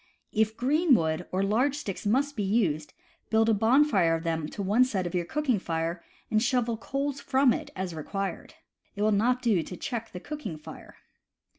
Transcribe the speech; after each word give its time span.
If 0.31 0.57
green 0.57 0.95
wood 0.95 1.27
or 1.31 1.43
large 1.43 1.75
sticks 1.75 2.07
must 2.07 2.35
be 2.35 2.41
used, 2.41 2.93
build 3.29 3.49
a 3.49 3.53
bon 3.53 3.85
fire 3.85 4.15
of 4.15 4.23
them 4.23 4.47
to 4.49 4.63
one 4.63 4.83
side 4.83 5.05
of 5.05 5.13
your 5.13 5.25
cooking 5.25 5.59
fire, 5.59 6.03
and 6.31 6.41
shovel 6.41 6.75
coals 6.75 7.21
from 7.21 7.53
it 7.53 7.69
as 7.75 7.93
required. 7.93 8.55
It 8.95 9.03
will 9.03 9.11
not 9.11 9.43
do 9.43 9.61
to 9.61 9.77
check 9.77 10.11
the 10.11 10.19
cooking 10.19 10.57
fire. 10.57 10.95